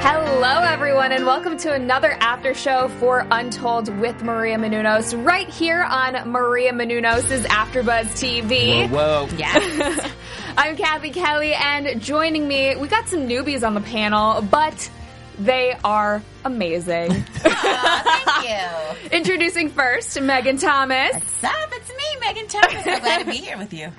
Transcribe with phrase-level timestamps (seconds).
[0.00, 5.82] Hello, everyone, and welcome to another after show for Untold with Maria Menounos, right here
[5.82, 8.88] on Maria Menounos' AfterBuzz TV.
[8.88, 9.36] Whoa, whoa.
[9.36, 10.12] Yes.
[10.56, 14.90] I'm Cathy Kelley, and joining me, we got some newbies on the panel, but
[15.38, 17.12] they are amazing.
[17.34, 19.08] Thank you.
[19.10, 21.12] Introducing first, Megan Thomas.
[21.12, 21.70] What's up?
[21.72, 22.84] It's me, Megan Thomas.
[22.84, 23.90] So glad to be here with you.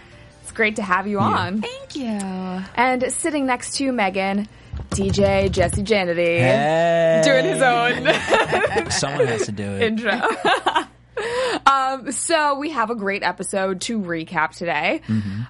[0.43, 1.61] It's great to have you on.
[1.61, 2.07] Thank you.
[2.07, 4.47] And sitting next to Megan,
[4.89, 6.39] DJ Jesse Janedy.
[6.39, 7.21] Hey.
[7.23, 8.89] Doing his own.
[8.91, 9.81] Someone has to do it.
[9.83, 10.11] intro.
[11.65, 15.01] um, so we have a great episode to recap today.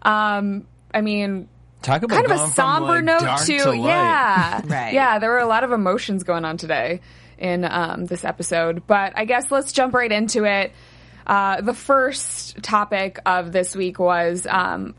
[0.02, 1.48] Um, I mean,
[1.82, 4.94] Talk about kind of a somber like, note dark to, to yeah, Right.
[4.94, 5.20] yeah.
[5.20, 7.00] There were a lot of emotions going on today
[7.38, 10.74] in um, this episode, but I guess let's jump right into it.
[11.26, 14.94] Uh, the first topic of this week was um,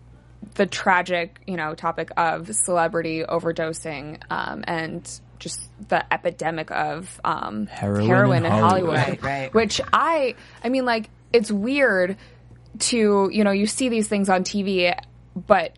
[0.60, 5.58] the tragic, you know, topic of celebrity overdosing um, and just
[5.88, 8.98] the epidemic of um, Heroin in in Hollywood.
[8.98, 9.54] Hollywood, Right, right.
[9.54, 12.18] which I, I mean, like it's weird
[12.78, 14.94] to you know you see these things on TV,
[15.34, 15.72] but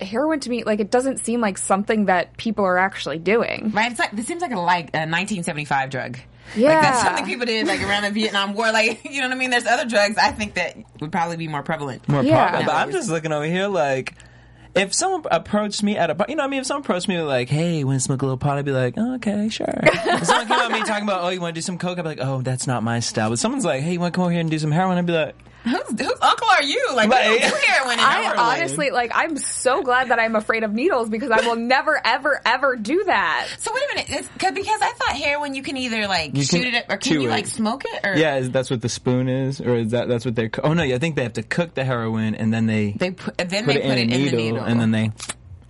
[0.00, 3.72] heroin to me like it doesn't seem like something that people are actually doing.
[3.74, 3.90] Right?
[3.90, 6.18] It's like this seems like a like a 1975 drug.
[6.56, 6.68] Yeah.
[6.74, 8.72] Like that's something people did like around the Vietnam War.
[8.72, 9.50] Like you know what I mean?
[9.50, 12.08] There's other drugs I think that would probably be more prevalent.
[12.08, 12.44] More Yeah.
[12.50, 12.66] popular.
[12.66, 14.14] But I'm just looking over here like.
[14.74, 17.08] If someone approached me at a bar, you know, what I mean, if someone approached
[17.08, 19.66] me like, "Hey, want to smoke a little pot?" I'd be like, oh, "Okay, sure."
[19.82, 21.98] if someone came up to me talking about, "Oh, you want to do some coke?"
[21.98, 24.16] I'd be like, "Oh, that's not my style." But someone's like, "Hey, you want to
[24.16, 25.34] come over here and do some heroin?" I'd be like,
[25.68, 26.84] Who's, whose uncle are you?
[26.94, 27.30] Like, Right.
[27.30, 30.64] we don't do heroin in I our honestly like I'm so glad that I'm afraid
[30.64, 33.48] of needles because I will never ever ever do that.
[33.58, 36.42] So wait a minute, it's, cause, because I thought heroin you can either like You
[36.44, 37.30] shoot can it or can you it.
[37.30, 40.24] like smoke it or "Yeah, is that's what the spoon is, or is that that's
[40.24, 42.66] what they're?" Co- oh no, I think they have to cook the heroin and then
[42.66, 44.64] they, they put, then put they it put in it a in needle, the needle
[44.64, 45.12] and then they.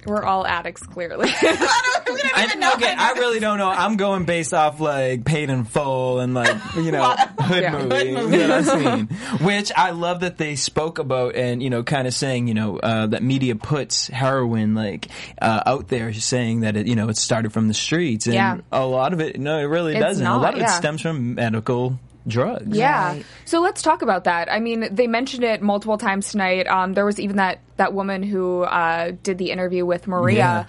[0.08, 1.28] We're all addicts clearly.
[1.32, 2.72] I don't, we don't I, know.
[2.74, 3.68] okay, I really don't know.
[3.68, 7.72] I'm going based off like paid in full and like you know hood Yeah.
[7.82, 8.14] movie.
[8.14, 9.06] Hood You know what I mean?
[9.42, 12.78] Which I love that they spoke about and you know kind of saying you know
[12.78, 15.08] uh, that media puts heroin like
[15.40, 18.58] uh, out there, saying that it you know it started from the streets and Yeah.
[18.72, 20.26] a lot of it no, it really It's doesn't.
[20.26, 22.76] a lot of it stems from medical drugs.
[22.76, 23.14] Yeah.
[23.14, 23.26] Right.
[23.44, 24.50] So let's talk about that.
[24.52, 26.66] I mean, they mentioned it multiple times tonight.
[26.66, 30.36] Um, there was even that that woman who uh, did the interview with Maria.
[30.36, 30.64] Yeah.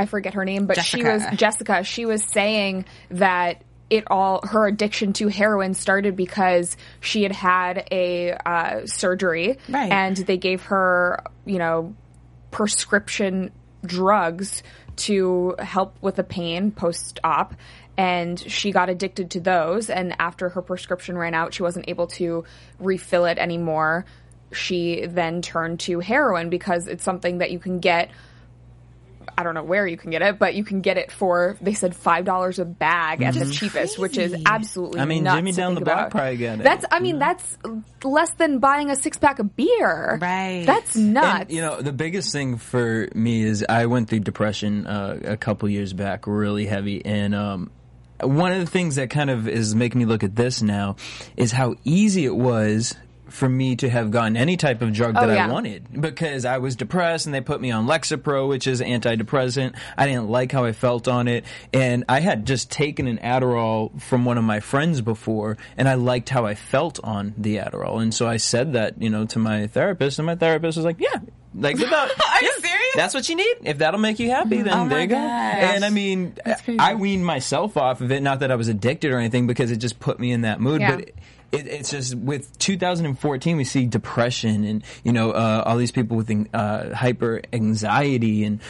[0.00, 1.82] I forget her name, but she was Jessica.
[1.82, 7.88] She was saying that it all her addiction to heroin started because she had had
[7.90, 9.90] a uh, surgery, Right.
[9.90, 11.96] and they gave her, you know,
[12.50, 13.50] prescription
[13.84, 14.62] drugs
[14.96, 17.54] to help with the pain post op.
[17.98, 19.90] And she got addicted to those.
[19.90, 22.44] And after her prescription ran out, she wasn't able to
[22.78, 24.06] refill it anymore.
[24.52, 28.10] She then turned to heroin because it's something that you can get.
[29.36, 31.74] I don't know where you can get it, but you can get it for they
[31.74, 35.00] said five dollars a bag at the cheapest, which is absolutely.
[35.00, 36.62] I mean, nuts Jimmy down the block probably got it.
[36.62, 37.58] That's I mean that's
[38.02, 40.18] less than buying a six pack of beer.
[40.20, 40.64] Right.
[40.64, 41.40] That's nuts.
[41.42, 45.36] And, you know, the biggest thing for me is I went through depression uh, a
[45.36, 47.70] couple years back, really heavy, and um,
[48.22, 50.96] one of the things that kind of is making me look at this now
[51.36, 52.94] is how easy it was
[53.28, 55.46] for me to have gotten any type of drug oh, that Oh, yeah.
[55.48, 59.76] I wanted because I was depressed and they put me on Lexapro, which is antidepressant.
[59.96, 64.00] I didn't like how I felt on it, and I had just taken an Adderall
[64.00, 68.00] from one of my friends before, and I liked how I felt on the Adderall,
[68.00, 71.00] and so I said that you know to my therapist, and my therapist was like,
[71.00, 71.20] "Yeah."
[71.54, 72.92] Like without, Are you serious?
[72.94, 73.56] That's what you need.
[73.64, 75.14] If that'll make you happy, then Oh there you go.
[75.14, 75.24] gosh.
[75.74, 76.34] And I mean.
[76.78, 78.22] I weaned myself off of it.
[78.22, 80.80] Not that I was addicted or anything, because it just put me in that mood.
[80.80, 80.96] Yeah.
[80.96, 81.08] But
[81.50, 86.16] it, it's just with 2014, we see depression and you know uh, all these people
[86.18, 88.60] with uh, hyper anxiety, and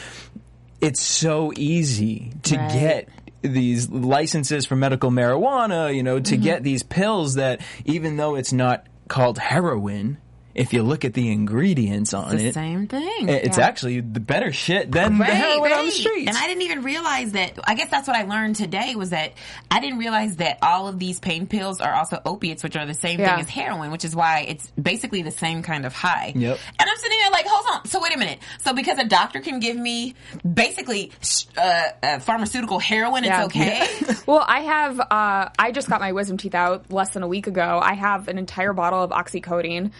[0.80, 2.72] it's so easy to Right.
[2.72, 3.08] get
[3.42, 5.92] these licenses for medical marijuana.
[5.94, 10.18] You know, to get these pills that even though it's not called heroin.
[10.58, 12.34] If you look at the ingredients on it.
[12.34, 13.28] It's the it, same thing.
[13.28, 13.66] it's Yeah.
[13.66, 15.92] actually the better shit than the Right, on the right.
[15.92, 16.28] streets.
[16.28, 17.58] And I didn't even realize that.
[17.64, 19.32] I guess that's what I learned today was that
[19.70, 22.94] I didn't realize that all of these pain pills are also opiates, which are the
[22.94, 23.36] same Yeah.
[23.36, 26.32] thing as heroin, which is why it's basically the same kind of high.
[26.34, 26.58] Yep.
[26.80, 27.86] And I'm sitting there like, hold on.
[27.88, 28.38] So wait a minute.
[28.64, 30.14] So because a doctor can give me
[30.54, 31.12] basically
[31.56, 33.44] uh, uh, pharmaceutical heroin, Yeah.
[33.44, 33.86] it's okay.
[34.26, 35.00] Well, I have.
[35.00, 37.80] Uh, I just got my wisdom teeth out less than a week ago.
[37.82, 39.92] I have an entire bottle of oxycodone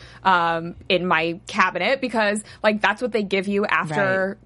[0.49, 4.39] um, in my cabinet because, like, that's what they give you after.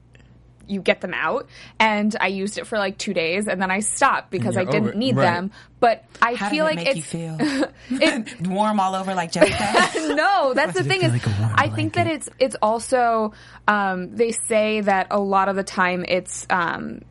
[0.69, 1.49] You get them out,
[1.81, 4.91] and I used it for like two days, and then I stopped because I didn't
[4.91, 5.23] over need Right.
[5.35, 5.51] them.
[5.81, 7.37] But I How feel like it it's feel?
[7.91, 9.75] it, Warm all over like Jessica.
[10.15, 11.27] no, that's the thing is, like
[11.59, 13.33] I think that it's it's also
[13.67, 17.03] um, they say that a lot of the time it's um,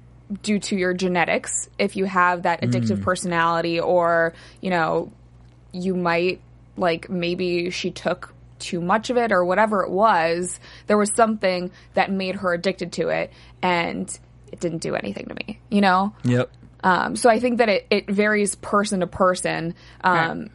[0.41, 1.69] due to your genetics.
[1.77, 3.03] If you have that addictive Mm.
[3.03, 5.11] personality, or you know,
[5.73, 6.39] you might
[6.77, 8.30] like maybe she took
[8.61, 10.59] too much of it or whatever it was.
[10.87, 13.31] There was something that made her addicted to it,
[13.61, 14.07] and
[14.51, 15.59] it didn't do anything to me.
[15.69, 16.13] You know.
[16.23, 16.49] yep.
[16.83, 19.75] Um, so I think that it, it varies person to person.
[20.03, 20.49] Um,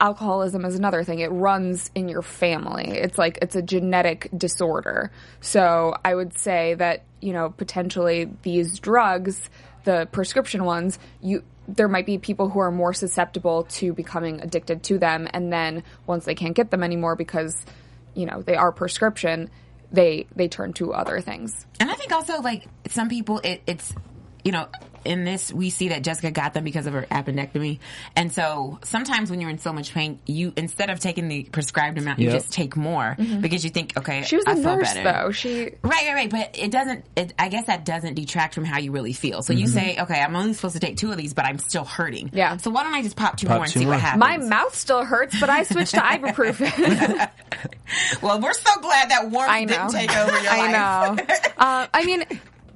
[0.00, 1.18] Alcoholism is another thing.
[1.18, 2.86] It runs in your family.
[2.86, 5.10] It's like it's a genetic disorder.
[5.40, 9.50] So I would say that you know potentially these drugs,
[9.88, 14.82] the prescription ones, you there might be people who are more susceptible to becoming addicted
[14.82, 17.64] to them, and then once they can't get them anymore because
[18.14, 19.48] you know they are prescription,
[19.90, 21.66] they they turn to other things.
[21.80, 23.94] And I think also like some people, it, it's
[24.48, 24.66] you know
[25.04, 27.78] in this we see that Jessica got them because of her appendectomy,
[28.16, 31.98] and so sometimes when you're in so much pain, you instead of taking the prescribed
[31.98, 34.24] amount, you just take more because you think, okay, Mm-hmm.
[34.24, 35.12] She was a I feel nurse better.
[35.26, 35.30] though.
[35.32, 36.30] She Right, right, right.
[36.30, 37.04] But it doesn't.
[37.14, 39.42] It, I guess that doesn't detract from how you really feel.
[39.42, 39.74] So you Mm-hmm.
[39.78, 42.30] say, okay, I'm only supposed to take two of these, but I'm still hurting.
[42.32, 42.56] Yeah.
[42.56, 43.90] So why don't I just pop two Pop more and see more.
[43.94, 44.20] what happens?
[44.20, 47.28] my mouth still hurts, but I switched to ibuprofen.
[48.22, 51.16] well, we're so glad that warmth I didn't take over your I life.
[51.28, 51.34] know.
[51.58, 52.24] uh, I mean,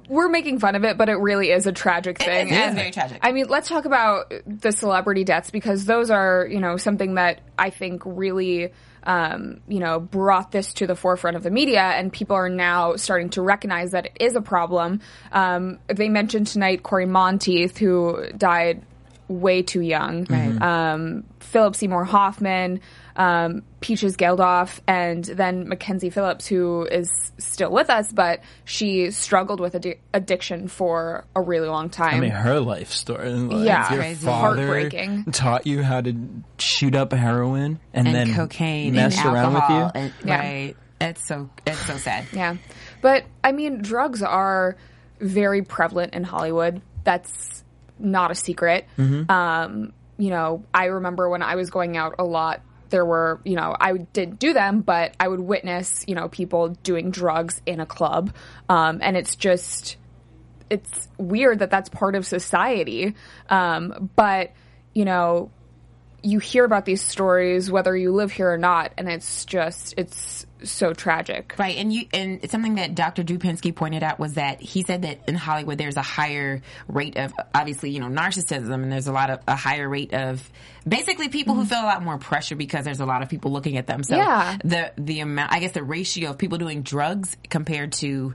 [0.09, 2.47] we're making fun of it, but it really is a tragic thing.
[2.47, 3.19] is, it is And, very tragic.
[3.21, 7.41] I mean, let's talk about the celebrity deaths because those are, you know, something that
[7.57, 8.71] I think really.
[9.05, 12.95] Um, you know, brought this to the forefront of the media, and people are now
[12.95, 15.01] starting to recognize that it is a problem.
[15.33, 18.81] Um, they mentioned tonight Cory Monteith, who died
[19.27, 20.25] way too young.
[20.61, 22.79] Um, Philip Seymour Hoffman,
[23.17, 29.59] um, Peaches Geldof, and then Mackenzie Phillips, who is still with us, but she struggled
[29.59, 32.15] with addi- addiction for a really long time.
[32.15, 33.29] I mean, her life story.
[33.31, 33.91] Like, Yeah.
[33.91, 34.25] your Crazy.
[34.25, 35.25] father Heartbreaking.
[35.33, 36.15] taught you how to
[36.57, 40.01] shoot up heroin and, and then cocaine mess and around with you.
[40.01, 40.37] And, Yeah.
[40.39, 40.75] Right.
[41.01, 42.25] It's so it's so sad.
[42.31, 42.55] Yeah.
[43.01, 44.77] But I mean, drugs are
[45.19, 46.81] very prevalent in Hollywood.
[47.03, 47.63] That's
[47.99, 48.85] not a secret.
[48.97, 52.61] Um, you know, I remember when I was going out a lot,
[52.93, 56.69] there were, you know, I didn't do them, but I would witness, you know, people
[56.83, 58.31] doing drugs in a club.
[58.69, 59.97] Um, and it's just,
[60.69, 63.15] it's weird that that's part of society.
[63.49, 64.51] Um, but,
[64.93, 65.49] you know,
[66.21, 70.45] you hear about these stories whether you live here or not, and it's just, it's
[70.63, 71.55] so tragic.
[71.57, 73.23] Right, and you and it's something that Dr.
[73.23, 77.17] Drew Pinsky pointed out was that he said that in Hollywood there's a higher rate
[77.17, 80.49] of obviously you know narcissism, and there's a lot of a higher rate of
[80.87, 81.69] basically people who mm-hmm.
[81.69, 84.03] feel a lot more pressure because there's a lot of people looking at them.
[84.03, 84.57] So Yeah.
[84.63, 88.33] the the amount, I guess, the ratio of people doing drugs compared to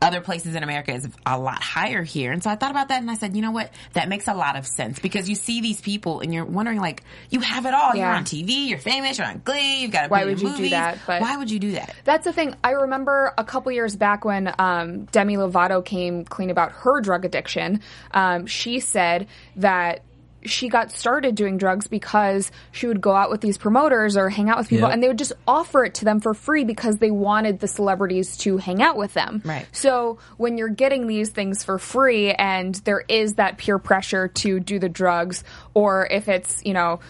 [0.00, 2.32] other places in America is a lot higher here.
[2.32, 3.70] And so I thought about that and I said, you know what?
[3.94, 7.02] That makes a lot of sense because you see these people and you're wondering like,
[7.30, 7.94] you have it all.
[7.96, 10.52] You're on TV, you're famous, you're on Glee, you've got a Why would you do
[10.54, 10.70] movies.
[10.70, 10.98] that?
[11.06, 11.94] But- Why would you do that?
[12.04, 12.54] That's the thing.
[12.62, 17.24] I remember a couple years back when um, Demi Lovato came clean about her drug
[17.24, 17.80] addiction.
[18.12, 19.26] Um, she said
[19.56, 20.02] that
[20.44, 24.48] she got started doing drugs because she would go out with these promoters or hang
[24.48, 24.92] out with people Yep.
[24.94, 28.36] and they would just offer it to them for free because they wanted the celebrities
[28.38, 29.42] to hang out with them.
[29.44, 29.66] Right.
[29.72, 34.60] So when you're getting these things for free and there is that peer pressure to
[34.60, 35.42] do the drugs
[35.74, 37.00] or if it's, you know,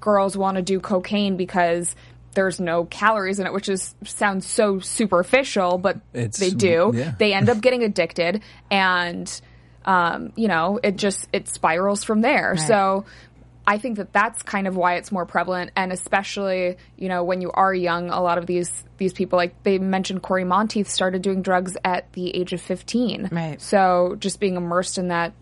[0.00, 1.94] girls want to do cocaine because
[2.34, 6.92] there's no calories in it, which is sounds so superficial, but It's- they do.
[6.94, 7.12] yeah.
[7.18, 9.28] They end up getting addicted, and
[9.84, 12.56] um, you know, it just it spirals from there.
[12.56, 13.04] So.
[13.66, 17.40] I think that that's kind of why it's more prevalent, and especially you know when
[17.40, 21.22] you are young, a lot of these these people, like they mentioned, Cory Monteith started
[21.22, 23.28] doing drugs at the age of fifteen.
[23.30, 23.60] Right.
[23.60, 25.34] So just being immersed in that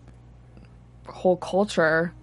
[1.07, 2.13] whole culture,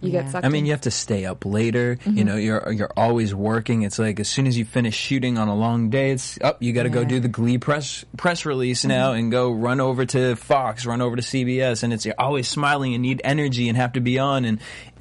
[0.00, 0.22] you Yeah.
[0.22, 0.44] get sucked.
[0.44, 0.66] I mean, in.
[0.66, 1.96] you have to stay up later.
[1.96, 2.18] Mm-hmm.
[2.18, 3.82] You know, you're you're always working.
[3.82, 6.62] It's like as soon as you finish shooting on a long day, it's up.
[6.62, 8.88] you got to go do the Glee press press release Mm-hmm.
[8.88, 12.46] now and go run over to Fox, run over to CBS, and it's you're always
[12.48, 14.60] smiling and need energy and have to be on, and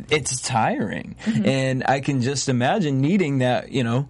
[0.10, 1.16] it's tiring.
[1.25, 1.46] Mm-hmm.
[1.46, 3.72] And I can just imagine needing that.
[3.72, 4.08] You know.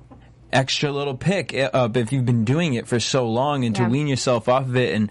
[0.53, 3.85] extra little pick up if you've been doing it for so long and Yeah.
[3.85, 5.09] to wean yourself off of it and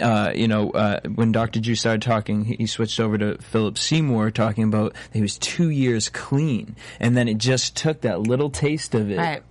[0.00, 1.60] uh, you know, uh, when Dr.
[1.60, 5.70] Drew started talking, he, he switched over to Philip Seymour talking about he was two
[5.70, 9.18] years clean, and then it just took that little taste of it.
[9.18, 9.42] Right.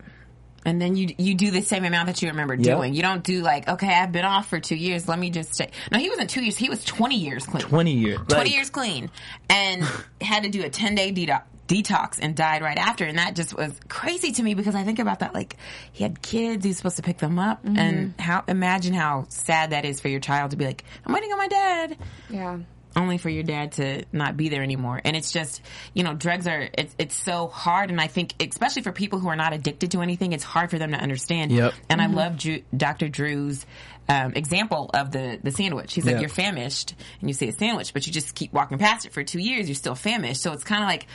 [0.64, 2.64] And then you you do the same amount that you remember Yep.
[2.64, 2.94] doing.
[2.94, 5.08] You don't do like, okay, I've been off for two years.
[5.08, 5.72] Let me just stay.
[5.92, 6.56] No, he wasn't two years.
[6.56, 7.64] He was twenty years clean.
[7.64, 8.20] Twenty years.
[8.28, 9.10] 20 Like, years clean
[9.50, 9.84] and
[10.22, 11.42] had to do a 10 day detox
[11.72, 15.00] detox and died right after and that just was crazy to me because I think
[15.00, 15.56] about that like
[15.94, 17.78] he had kids he's supposed to pick them up mm-hmm.
[17.78, 21.32] and how imagine how sad that is for your child to be like I'm waiting
[21.32, 21.98] on my dad
[22.30, 22.60] Yeah.
[22.96, 25.00] only for your dad to not be there anymore.
[25.06, 25.62] And it's just,
[25.94, 27.90] you know, drugs are, it's, it's so hard.
[27.90, 30.78] And I think, especially for people who are not addicted to anything, it's hard for
[30.78, 31.54] them to understand.
[31.54, 31.74] Yep.
[31.90, 32.16] And I mm-hmm.
[32.16, 33.08] love Drew, Dr.
[33.08, 33.66] Drew's,
[34.12, 35.94] um, example of the, the sandwich.
[35.94, 36.20] He's like, Yeah.
[36.22, 39.24] you're famished and you see a sandwich, but you just keep walking past it for
[39.24, 39.68] two years.
[39.68, 40.42] You're still famished.
[40.42, 41.08] So it's kind of like,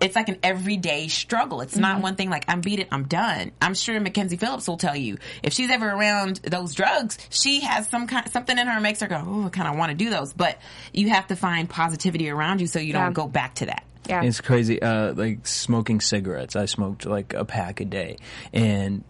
[0.00, 1.60] it's like an everyday struggle.
[1.60, 3.52] It's not one thing like I'm beat it, I'm done.
[3.60, 7.88] I'm sure Mackenzie Phillips will tell you if she's ever around those drugs, she has
[7.88, 10.10] some kind something in her makes her go, oh, I kind of want to do
[10.10, 10.32] those.
[10.32, 10.58] But
[10.92, 13.04] you have to find positivity around you so you Yeah.
[13.04, 13.84] don't go back to that.
[14.08, 14.22] Yeah.
[14.24, 14.82] It's crazy.
[14.82, 16.56] Uh, like smoking cigarettes.
[16.56, 18.16] I smoked like a pack a day,
[18.52, 19.04] and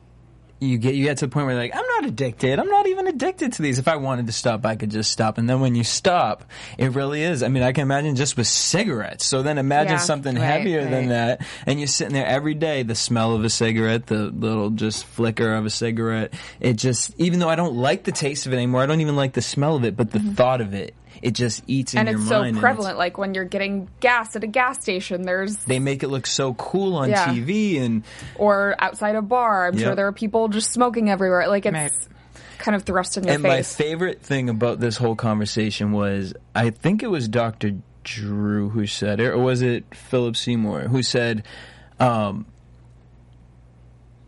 [0.62, 2.58] you get you get to the point where you're like I'm not addicted.
[2.58, 3.78] I'm not even addicted to these.
[3.78, 5.38] If I wanted to stop, I could just stop.
[5.38, 6.44] And then when you stop,
[6.78, 7.42] it really is.
[7.42, 9.26] I mean, I can imagine just with cigarettes.
[9.26, 9.98] So then imagine Yeah.
[9.98, 12.82] something Right, heavier than that, and you're sitting there every day.
[12.84, 16.32] The smell of a cigarette, the little just flicker of a cigarette.
[16.60, 19.16] It just even though I don't like the taste of it anymore, I don't even
[19.16, 20.34] like the smell of it, but the mm-hmm.
[20.34, 20.94] thought of it.
[21.22, 22.42] It just eats in and your it's mind.
[22.42, 22.98] so and prevalent.
[22.98, 26.54] Like when you're getting gas at a gas station, there's they make it look so
[26.54, 27.26] cool on Yeah.
[27.26, 28.02] TV and
[28.34, 29.66] or outside a bar.
[29.68, 31.46] I'm sure there are people just smoking everywhere.
[31.48, 31.92] Like it's Right.
[32.58, 36.70] kind of thrust in your and my favorite thing about this whole conversation was I
[36.70, 37.76] think it was Dr.
[38.04, 41.44] Drew who said it or was it Philip Seymour who said
[42.00, 42.46] um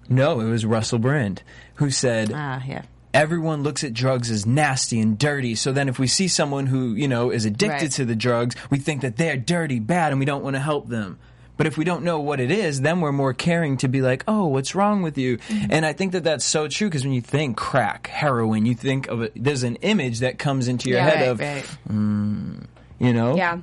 [0.09, 1.43] no, it was Russell Brand
[1.77, 2.83] who said Ah, yeah.
[3.15, 5.55] Everyone looks at drugs as nasty and dirty.
[5.55, 7.91] So then if we see someone who, you know, is addicted Right.
[7.93, 10.89] to the drugs, we think that they're dirty, bad, and we don't want to help
[10.89, 11.19] them.
[11.57, 14.25] But if we don't know what it is, then we're more caring to be like,
[14.27, 15.37] oh, what's wrong with you?
[15.39, 15.67] Mm-hmm.
[15.71, 19.07] And I think that that's so true because when you think crack, heroin, you think
[19.07, 21.41] of it, there's an image that comes into your Yeah, head Right, of,
[21.89, 22.69] right.
[22.99, 23.37] you know?
[23.37, 23.59] yeah.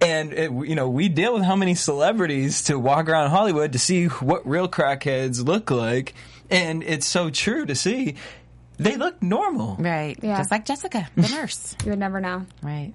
[0.00, 3.78] And it, you know, we deal with how many celebrities to walk around Hollywood to
[3.78, 6.12] see what real crackheads look like,
[6.50, 8.16] and it's so true to see
[8.78, 9.76] they look normal.
[9.78, 10.18] Right.
[10.22, 10.38] Yeah.
[10.38, 11.76] Just like Jessica, the nurse.
[11.84, 12.46] You would never know.
[12.62, 12.92] Right.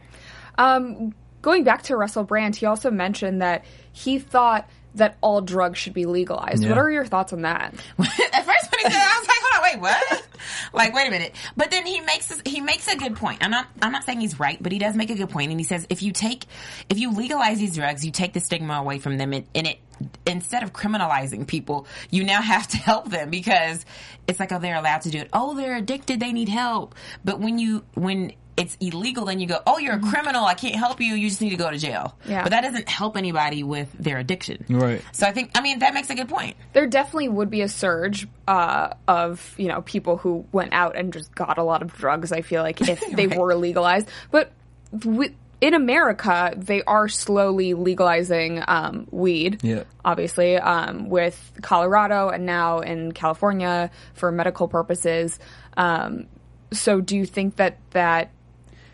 [0.57, 5.77] Um, going back to Russell Brand, he also mentioned that he thought that all drugs
[5.77, 6.63] should be legalized.
[6.63, 6.69] Yeah.
[6.69, 7.73] What are your thoughts on that?
[8.33, 10.27] At first, said, it, I was like, "Hold on, wait, what?"
[10.73, 11.35] like, wait a minute.
[11.57, 13.43] But then he makes this, he makes a good point.
[13.43, 15.39] I'm not I'm not saying he's right, but he does make a good point.
[15.39, 16.45] point, and he says if you take
[16.89, 19.79] if you legalize these drugs, you take the stigma away from them, and, and it
[20.25, 23.85] instead of criminalizing people, you now have to help them because
[24.27, 25.29] it's like, oh, they're allowed to do it.
[25.33, 26.95] Oh, they're addicted, they need help.
[27.23, 30.45] But when you when it's illegal, then you go, oh, you're a criminal.
[30.45, 31.15] I can't help you.
[31.15, 32.15] You just need to go to jail.
[32.27, 32.43] Yeah.
[32.43, 34.65] But that doesn't help anybody with their addiction.
[34.69, 35.01] Right.
[35.13, 36.55] So I think, I mean, that makes a good point.
[36.73, 41.11] There definitely would be a surge uh, of you know people who went out and
[41.13, 42.31] just got a lot of drugs.
[42.31, 43.37] I feel like if they Right.
[43.39, 44.51] were legalized, but
[44.91, 49.59] wi- in America they are slowly legalizing um, weed.
[49.63, 49.83] Yeah.
[50.05, 55.37] obviously um, with Colorado and now in California for medical purposes.
[55.77, 56.27] Um,
[56.71, 58.31] so do you think that that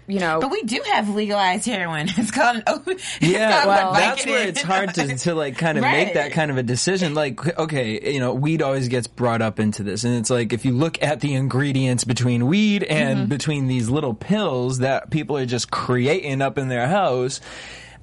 [0.08, 0.40] you know?
[0.42, 2.08] But we do have legalized heroin.
[2.18, 2.82] It's called an O.
[2.88, 4.00] it's Yeah, called well, Vicodin.
[4.00, 7.14] that's where it's hard to, to like kind of make that kind of a decision.
[7.14, 10.66] Like, okay, you know, weed always gets brought up into this, and it's like if
[10.66, 13.30] you look at the ingredients between weed and Mm-hmm.
[13.30, 17.40] between these little pills that people are just creating up in their house.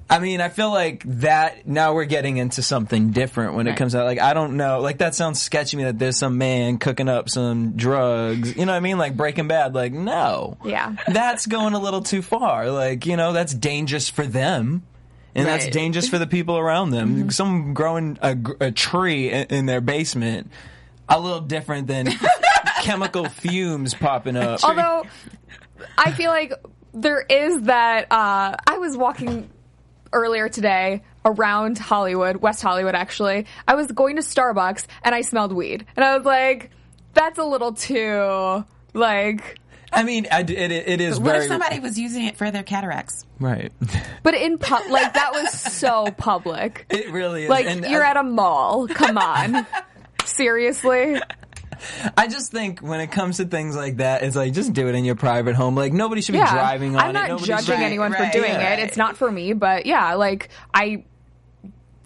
[0.09, 3.95] I mean, I feel like that now we're getting into something different when it comes
[3.95, 4.05] out.
[4.05, 4.79] Like, I don't know.
[4.79, 8.55] Like, that sounds sketchy to me that there's some man cooking up some drugs.
[8.55, 8.97] You know what I mean?
[8.97, 9.73] Like Breaking Bad.
[9.73, 10.57] Like, no.
[10.63, 10.95] Yeah.
[11.07, 12.69] That's going a little too far.
[12.69, 14.83] Like, you know, that's dangerous for them.
[15.35, 17.31] And that's dangerous for the people around them.
[17.31, 20.51] Someone growing a, a tree in, in their basement,
[21.09, 22.07] a little different than
[22.83, 24.63] chemical fumes popping up.
[24.63, 25.05] Although
[25.97, 26.53] I feel like
[26.93, 28.11] there is that.
[28.11, 29.49] Uh, I was walking
[30.13, 32.95] earlier today around Hollywood, West Hollywood.
[32.95, 36.69] Actually, I was going to Starbucks and I smelled weed, and I was like,
[37.13, 39.59] "That's a little too like."
[39.91, 42.49] I mean, I d it, it is What very if somebody was using it for
[42.49, 43.25] their cataracts?
[43.39, 43.71] right.
[44.23, 46.85] But in pu- like that was so public.
[46.89, 47.49] It really is.
[47.49, 48.87] Like And you're I, at a mall.
[48.87, 49.67] Come on.
[50.25, 51.19] Seriously?
[52.17, 54.95] I just think when it comes to things like that, it's like just do it
[54.95, 55.75] in your private home.
[55.75, 58.73] Like nobody should be driving on I'm not Nobody judging should- anyone for doing yeah.
[58.73, 58.79] it.
[58.79, 61.03] It's not for me, but yeah, like I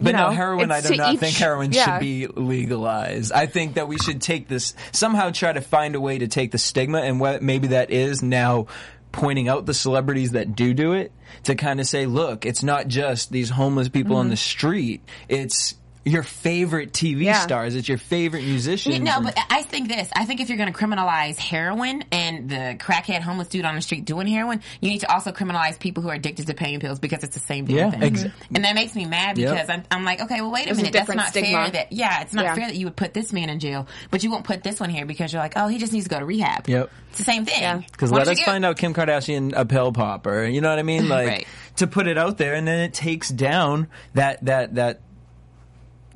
[0.00, 1.84] But know, no, heroin, I do not each- think heroin yeah.
[1.84, 3.32] should be legalized.
[3.32, 6.50] I think that we should take this, somehow try to find a way to take
[6.52, 8.66] the stigma, and what maybe that is now
[9.10, 11.10] pointing out the celebrities that do do it
[11.44, 14.20] to kind of say, look, it's not just these homeless people Mm-hmm.
[14.20, 15.02] on the street.
[15.28, 15.74] It's
[16.04, 17.40] your favorite TV Yeah.
[17.40, 17.74] stars.
[17.74, 18.98] It's your favorite musicians.
[19.00, 20.08] No, and- but I think this.
[20.14, 23.82] I think if you're going to criminalize heroin and the crackhead homeless dude on the
[23.82, 26.98] street doing heroin, you need to also criminalize people who are addicted to pain pills
[26.98, 28.02] because it's the same damn Yeah, thing.
[28.02, 28.24] ex-
[28.54, 29.50] and that makes me mad Yep.
[29.52, 30.92] because I'm, I'm like, okay, well, wait a There's a minute.
[30.94, 31.50] That's different not stigma.
[31.64, 31.70] fair.
[31.70, 32.54] That yeah, it's not Yeah.
[32.54, 34.90] fair that you would put this man in jail, but you won't put this one
[34.90, 36.68] here because you're like, oh, he just needs to go to rehab.
[36.68, 36.90] Yep.
[37.10, 37.84] It's the same thing.
[37.90, 40.44] Because Why let us you find out Kim Kardashian a pill popper.
[40.44, 41.08] You know what I mean?
[41.08, 41.46] Like Right.
[41.76, 45.07] to put it out there, and then it takes down that that that c- what,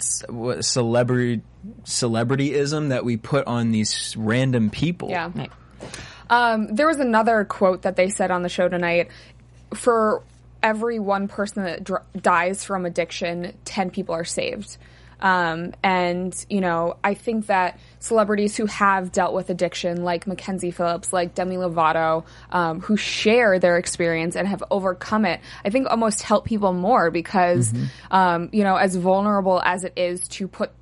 [0.03, 1.43] celebrity
[1.85, 5.11] celebrityism that we put on these random people.
[5.11, 5.31] Yeah.
[5.35, 5.53] Right.
[6.29, 9.09] Um, there was another quote that they said on the show tonight.
[9.75, 10.23] For
[10.63, 14.77] every one person that dr- dies from addiction, 10 people are saved.
[15.23, 20.73] Um, and, you know, I think that celebrities who have dealt with addiction, like Mackenzie
[20.73, 25.87] Phillips, like Demi Lovato, um, who share their experience and have overcome it, I think
[25.89, 27.73] almost help people more because,
[28.11, 30.73] um, you know, as vulnerable as it is to put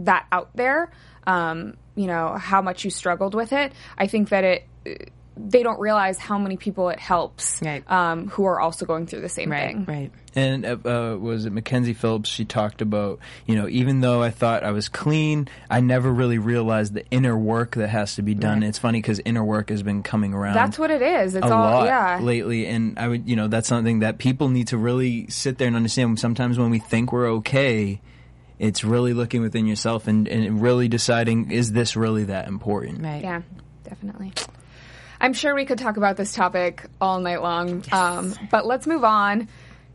[0.00, 0.92] that out there,
[1.26, 5.78] um, you know, how much you struggled with it, I think that it, they don't
[5.78, 7.88] realize how many people it helps Right.
[7.90, 9.74] um, who are also going through the same Right.
[9.74, 9.84] thing.
[9.86, 10.10] Right.
[10.34, 12.28] And uh, uh, was it Mackenzie Phillips?
[12.28, 16.38] She talked about, you know, even though I thought I was clean, I never really
[16.38, 18.60] realized the inner work that has to be done.
[18.60, 18.68] Right.
[18.68, 20.54] It's funny because inner work has been coming around.
[20.54, 21.34] That's what it is.
[21.34, 22.18] It's a all lot yeah.
[22.22, 25.68] lately, and I would, you know, that's something that people need to really sit there
[25.68, 26.18] and understand.
[26.18, 28.00] Sometimes when we think we're okay,
[28.58, 33.02] it's really looking within yourself and, and really deciding is this really that important?
[33.02, 33.22] Right.
[33.22, 33.42] Yeah,
[33.84, 34.32] definitely.
[35.20, 39.04] I'm sure we could talk about this topic all night long, um, but let's move
[39.04, 39.48] on.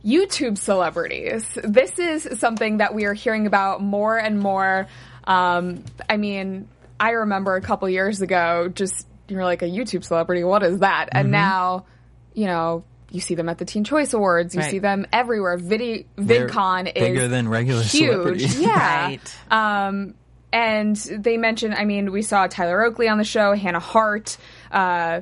[0.03, 1.45] YouTube celebrities.
[1.63, 4.87] This is something that we are hearing about more and more.
[5.25, 6.67] Um, I mean,
[6.99, 10.43] I remember a couple years ago, just you're like a YouTube celebrity.
[10.43, 11.09] What is that?
[11.11, 11.85] And now,
[12.33, 14.55] you know, you see them at the Teen Choice Awards.
[14.55, 14.71] You Right.
[14.71, 15.57] see them everywhere.
[15.57, 18.55] Vidi- They're VidCon is bigger than regular huge.
[18.55, 19.07] Yeah.
[19.07, 19.37] Right.
[19.51, 20.15] Um,
[20.53, 24.37] and they mentioned, I mean, we saw Tyler Oakley on the show, Hannah Hart,
[24.71, 25.21] uh,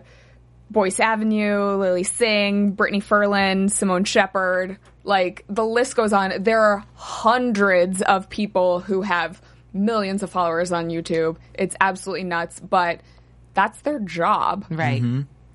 [0.70, 4.78] Boyce Avenue, Lilly Singh, Brittany Furlan, Simone Shepard.
[5.04, 6.44] Like, the list goes on.
[6.44, 9.42] There are hundreds of people who have
[9.74, 11.38] millions of followers on YouTube.
[11.54, 13.02] It's absolutely nuts, but
[13.54, 14.66] that's their job.
[14.70, 15.04] Right.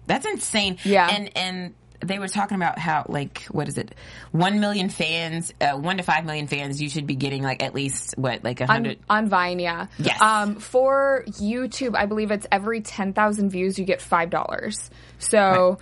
[0.06, 0.78] That's insane.
[0.84, 1.08] Yeah.
[1.08, 3.94] And and they were talking about how like what is it?
[4.32, 6.80] One million fans, uh, one to five million fans.
[6.80, 8.98] You should be getting like at least what like a On, hundred.
[9.08, 9.86] on Vine, yeah.
[9.98, 10.20] Yes.
[10.20, 14.90] Um, for YouTube, I believe it's every 10,000 views, you get $5.
[15.18, 15.80] So, What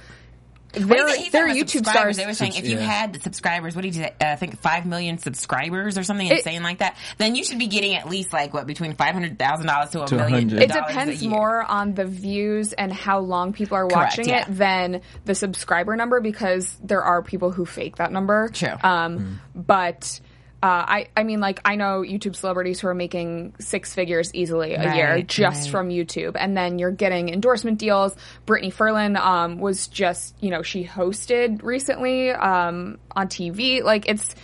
[0.72, 1.18] their, is it?
[1.20, 2.16] He said their YouTube stars.
[2.16, 2.82] They were saying if you yeah.
[2.84, 4.14] had subscribers, what did you say?
[4.20, 6.96] Uh, I think five million subscribers or something It- insane like that.
[7.18, 10.02] Then you should be getting at least like what between five hundred thousand dollars to
[10.02, 10.58] a million.
[10.58, 11.30] It dollars a depends year.
[11.30, 14.42] more on the views and how long people are Correct, watching yeah.
[14.42, 18.48] it than the subscriber number because there are people who fake that number.
[18.48, 18.74] True.
[18.82, 20.20] Um, But
[20.62, 24.74] uh, I, I mean, like I know YouTube celebrities who are making six figures easily
[24.74, 25.70] a year just right.
[25.72, 28.14] from YouTube, and then you're getting endorsement deals.
[28.46, 33.82] Brittany Furlan um, was just, you know, she hosted recently um, on TV.
[33.82, 34.36] Like it's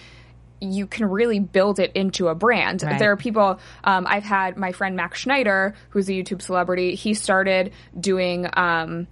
[0.61, 2.83] you can really build it into a brand.
[2.83, 2.98] Right.
[2.98, 3.61] There are people.
[3.85, 6.96] Um, I've had my friend Max Schneider, who's a YouTube celebrity.
[6.96, 9.07] He started doing um,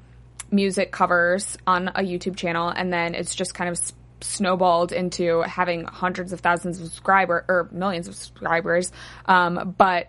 [0.51, 3.79] music covers on a YouTube channel, and then it's just kind of
[4.21, 8.93] snowballed into having hundreds of thousands of subscriber or millions of subscribers.
[9.27, 10.09] Um, but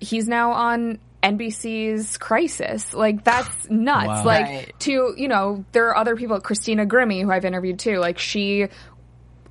[0.00, 2.92] he's now on NBC's Crisis.
[2.94, 4.06] Like that's nuts.
[4.06, 4.24] Wow.
[4.24, 4.74] Like Right.
[4.80, 6.40] to you know, there are other people.
[6.40, 7.98] Christina Grimmie, who I've interviewed too.
[7.98, 8.68] Like she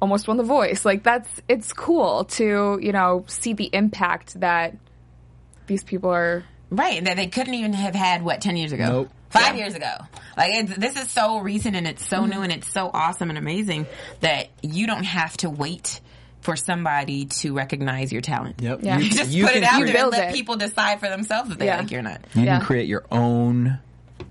[0.02, 0.86] almost won the voice.
[0.86, 4.76] Like that's it's cool to you know see the impact that
[5.68, 6.44] these people are.
[6.70, 9.10] Right, that they couldn't even have had what ten years ago, Nope.
[9.40, 9.92] Five years ago.
[10.36, 12.30] Like it's, this is so recent and it's so Mm-hmm.
[12.32, 13.86] new and it's so awesome and amazing
[14.22, 16.02] that you don't have to wait
[16.42, 18.62] for somebody to recognize your talent.
[18.62, 18.80] Yep.
[18.84, 18.98] Yeah.
[19.00, 20.36] You, You just you put can it out there and let it.
[20.36, 21.80] people decide for themselves if they Yeah.
[21.80, 22.22] like you or not.
[22.36, 22.58] You Yeah.
[22.58, 23.80] can create your own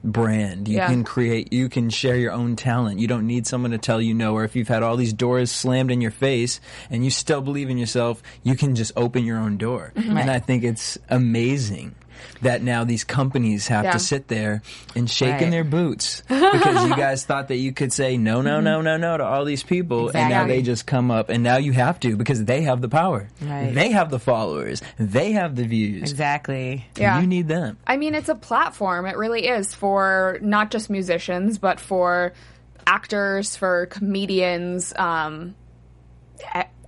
[0.03, 0.69] brand.
[0.69, 0.87] You Yeah.
[0.87, 3.01] can create, you can share your own talent.
[3.01, 4.35] You don't need someone to tell you no.
[4.35, 7.71] Or if you've had all these doors slammed in your face and you still believe
[7.71, 9.93] in yourself, you can just open your own door.
[9.97, 10.17] Mm-hmm.
[10.17, 11.95] And I think it's amazing
[12.43, 13.93] that now these companies have Yeah.
[13.93, 14.63] to sit there
[14.95, 18.61] and shake in their boots because you guys thought that you could say no, no,
[18.61, 20.09] no, no, no to all these people.
[20.09, 22.89] And now they just come up and now you have to because they have the
[22.89, 23.29] power.
[23.41, 23.75] Right.
[23.75, 24.83] They have the followers.
[24.99, 26.11] They have the views.
[26.11, 26.87] Exactly.
[26.97, 27.21] Yeah.
[27.21, 27.79] You need them.
[27.87, 29.07] I mean, it's a platform.
[29.07, 32.33] It really is for not just musicians, but for
[32.87, 35.55] actors, for comedians, um,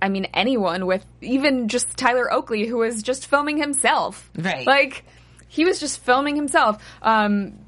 [0.01, 4.29] I mean, anyone with even just Tyler Oakley, who was just filming himself.
[4.37, 4.65] Right.
[4.65, 5.03] Like,
[5.49, 6.81] he was just filming himself.
[7.01, 7.59] Um,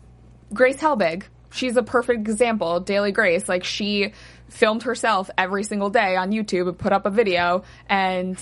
[0.54, 2.80] Grace Helbig, she's a perfect example.
[2.80, 4.14] Daily Grace, like, she
[4.48, 8.38] filmed herself every single day on YouTube and put up a video, and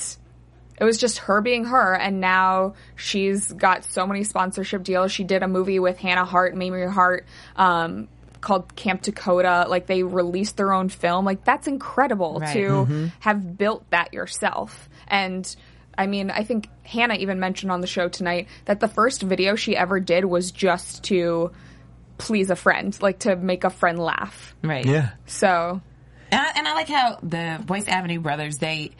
[0.80, 1.94] it was just her being her.
[1.96, 5.12] And now she's got so many sponsorship deals.
[5.12, 7.26] She did a movie with Hannah Hart, Mamrie Hart.
[7.56, 8.08] Um,
[8.42, 9.68] called Camp Takota.
[9.68, 11.26] Like they released their own film.
[11.26, 12.54] Like that's incredible Right.
[12.54, 14.88] to have built that yourself.
[15.10, 15.54] And
[16.00, 19.56] I mean, I think Hannah even mentioned on the show tonight that the first video
[19.56, 21.52] she ever did was just to
[22.18, 24.56] please a friend, like to make a friend laugh.
[24.64, 24.86] Right.
[24.86, 25.10] Yeah.
[25.26, 25.82] So
[26.32, 28.92] And I, and I like how the Boyce Avenue brothers they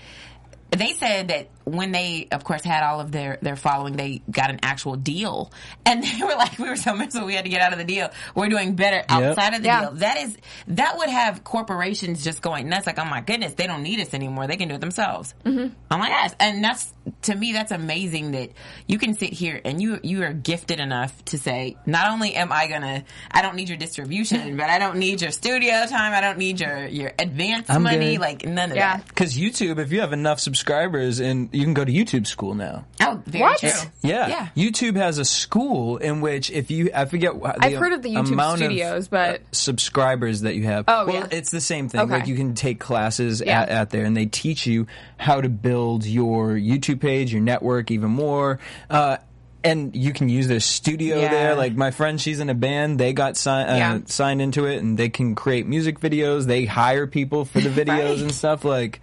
[0.72, 4.50] they said that when they of course had all of their their following they got
[4.50, 5.52] an actual deal.
[5.86, 7.86] And they were like we were so miserable we had to get out of the
[7.86, 8.10] deal.
[8.36, 9.82] We're doing better outside of the Yeah.
[9.82, 9.92] deal.
[9.94, 10.38] That is
[10.70, 14.14] that would have corporations just going nuts like oh my goodness they don't need us
[14.14, 14.48] anymore.
[14.48, 15.34] They can do it themselves.
[15.46, 15.74] Mm-hmm.
[15.92, 16.32] oh my gosh.
[16.40, 18.52] And that's to me that's amazing that
[18.88, 22.52] you can sit here and you you are gifted enough to say not only am
[22.52, 26.14] I gonna I don't need your distribution but I don't need your studio time.
[26.14, 28.14] I don't need your your advance I'm money.
[28.14, 28.22] good.
[28.22, 28.98] like none of Yeah.
[28.98, 29.08] that.
[29.08, 32.86] Because YouTube, if you have enough subscribers, and you can go to YouTube school now.
[33.02, 33.60] oh very What?
[33.60, 33.70] true
[34.02, 34.48] Yeah.
[34.56, 34.72] Yeah.
[34.72, 38.02] YouTube has a school in which if you, I forget wh- the I've heard of
[38.02, 40.86] the YouTube amount of, studios, but- uh, subscribers that you have.
[40.88, 41.28] Oh, well, yeah.
[41.32, 42.02] it's the same thing.
[42.02, 42.12] Okay.
[42.12, 43.62] Like you can take classes Yeah.
[43.62, 47.92] at, at there and they teach you how to build your YouTube page, your network
[47.92, 48.60] even more.
[48.90, 49.18] Uh,
[49.62, 51.30] and you can use their studio Yeah.
[51.32, 51.56] there.
[51.56, 52.98] Like my friend, she's in a band.
[52.98, 54.00] They got si- uh, Yeah.
[54.06, 56.46] signed into it, and they can create music videos.
[56.46, 58.20] They hire people for the videos Right.
[58.20, 58.64] and stuff.
[58.64, 59.02] Like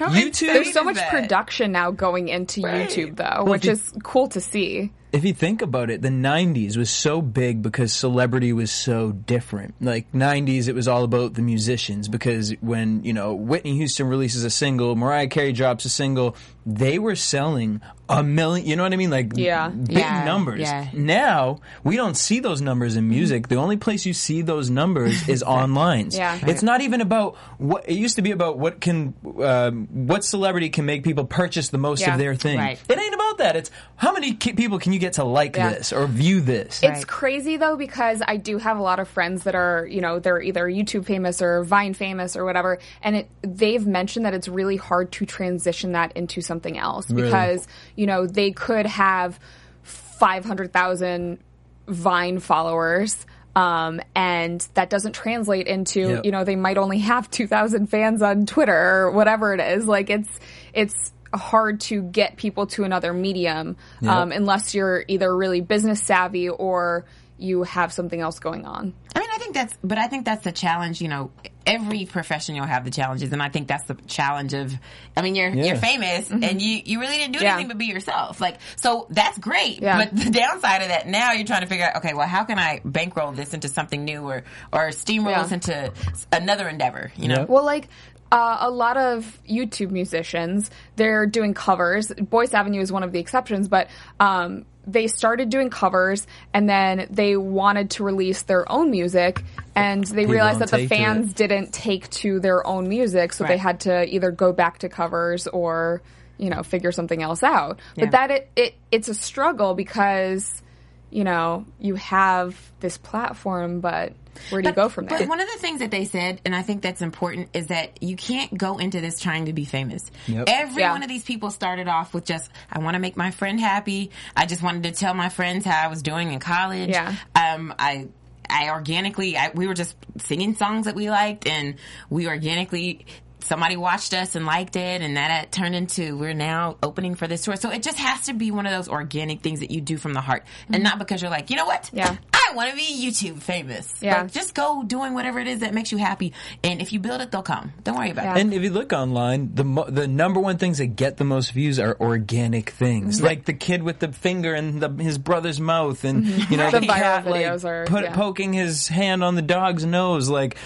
[0.00, 1.10] How YouTube- there's so much that?
[1.10, 2.88] production now going into Right.
[2.88, 4.90] YouTube though, Well, which the- is cool to see.
[5.12, 9.74] if you think about it, the 90s was so big because celebrity was so different.
[9.80, 14.44] Like 90s, it was all about the musicians because when, you know, Whitney Houston releases
[14.44, 16.34] a single, Mariah Carey drops a single,
[16.64, 19.10] they were selling a million, you know what I mean?
[19.10, 19.68] Like Yeah.
[19.68, 20.60] big Yeah, numbers.
[20.60, 20.88] yeah.
[20.92, 23.48] Now, we don't see those numbers in music.
[23.48, 26.10] The only place you see those numbers is online.
[26.10, 26.38] Yeah.
[26.42, 30.68] It's not even about what, it used to be about what can, um, what celebrity
[30.70, 32.12] can make people purchase the most Yeah.
[32.14, 32.58] of their thing.
[32.58, 32.78] Right.
[32.88, 33.54] It ain't about that.
[33.56, 35.70] It's how many ki- people can you get to like Yeah.
[35.70, 36.80] this or view this?
[36.82, 40.18] It's crazy though because I do have a lot of friends that are, you know,
[40.18, 44.48] they're either YouTube famous or Vine famous or whatever, and it, they've mentioned that it's
[44.48, 47.68] really hard to transition that into something else because,
[48.00, 49.38] you know, they could have
[49.82, 51.38] 500,000
[51.86, 53.26] Vine followers.
[53.54, 56.24] Um, and that doesn't translate into, Yep.
[56.24, 59.86] you know, they might only have 2,000 fans on Twitter or whatever it is.
[59.86, 60.28] Like it's,
[60.72, 66.48] it's hard to get people to another medium, um, unless you're either really business savvy
[66.48, 67.04] or
[67.40, 68.94] you have something else going on.
[69.14, 71.00] I mean, I think that's, but I think that's the challenge.
[71.00, 71.30] You know,
[71.66, 74.72] every profession you'll have the challenges, and I think that's the challenge of.
[75.16, 75.64] I mean, you're Yeah.
[75.64, 77.44] you're famous, and you you really didn't do Mm-hmm.
[77.46, 77.52] Yeah.
[77.54, 78.40] anything but be yourself.
[78.40, 79.80] Like, so that's great.
[79.82, 80.04] Yeah.
[80.04, 82.58] But the downside of that, now you're trying to figure out, okay, well, how can
[82.58, 85.42] I bankroll this into something new, or or steamroll Yeah.
[85.42, 85.92] this into
[86.32, 87.10] another endeavor?
[87.16, 87.36] You know.
[87.40, 87.48] Yep.
[87.48, 87.88] Well, like
[88.32, 92.12] uh, a lot of YouTube musicians, they're doing covers.
[92.12, 93.88] Boyce Avenue is one of the exceptions, but
[94.20, 99.42] um, they started doing covers and then they wanted to release their own music
[99.74, 101.36] and they realized that the fans it.
[101.36, 105.46] didn't take to their own music, so they had to either go back to covers
[105.46, 106.02] or
[106.38, 107.78] you know figure something else out.
[107.94, 108.06] Yeah.
[108.06, 110.62] But that it, it it's a struggle because
[111.10, 114.12] you know you have this platform, but
[114.48, 115.18] where do you go from there?
[115.18, 118.02] But one of the things that they said, and I think that's important, is that
[118.02, 120.10] you can't go into this trying to be famous.
[120.28, 120.44] Yep.
[120.48, 120.92] Every Yeah.
[120.92, 124.10] one of these people started off with just, I want to make my friend happy.
[124.36, 126.90] I just wanted to tell my friends how I was doing in college.
[126.90, 127.14] Yeah.
[127.34, 128.08] Um, I,
[128.48, 131.74] I organically, I, we were just singing songs that we liked, and
[132.08, 133.04] we organically.
[133.44, 137.42] Somebody watched us and liked it, and that turned into we're now opening for this
[137.44, 137.56] tour.
[137.56, 140.12] So it just has to be one of those organic things that you do from
[140.14, 141.84] the heart, and not because you're like, you know what?
[141.84, 141.96] Mm-hmm.
[141.98, 142.16] Yeah.
[142.34, 143.92] I want to be YouTube famous.
[144.02, 144.22] Yeah.
[144.22, 146.32] Like, just go doing whatever it is that makes you happy.
[146.64, 147.72] And if you build it, they'll come.
[147.84, 148.34] Don't worry about Yeah.
[148.36, 148.40] it.
[148.40, 151.52] And if you look online, the mo- the number one things that get the most
[151.52, 156.02] views are organic things, like the kid with the finger in the, his brother's mouth,
[156.02, 158.14] and you know The the, viral cat like, are- put, yeah.
[158.14, 160.56] poking his hand on the dog's nose, like.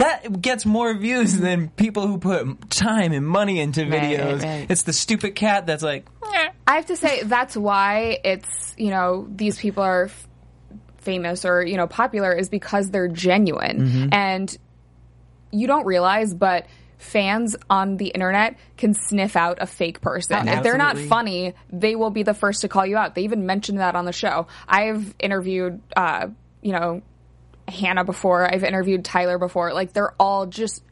[0.00, 4.42] That gets more views than people who put time and money into Right, videos.
[4.42, 4.66] right.
[4.68, 6.06] It's the stupid cat that's like,
[6.66, 10.28] I have to say that's why it's you know these people are f-
[10.98, 14.08] famous or you know popular is because they're genuine Mm-hmm.
[14.12, 14.58] and
[15.50, 16.66] you don't realize but
[16.98, 21.96] fans on the internet can sniff out a fake person if they're not funny they
[21.96, 24.46] will be the first to call you out they even mentioned that on the show
[24.68, 26.28] i've interviewed uh
[26.62, 27.00] you know
[27.70, 30.82] hannah before i've interviewed tyler before like they're all just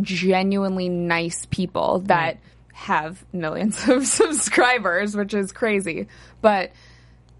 [0.00, 2.38] genuinely nice people that
[2.76, 6.08] have millions of subscribers, which is crazy.
[6.42, 6.72] But